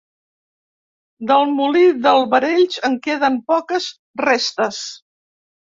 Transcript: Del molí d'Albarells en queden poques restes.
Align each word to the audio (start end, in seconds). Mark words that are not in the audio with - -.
Del 1.31 1.45
molí 1.59 1.85
d'Albarells 2.07 2.83
en 2.91 2.99
queden 3.05 3.39
poques 3.53 3.93
restes. 4.27 4.85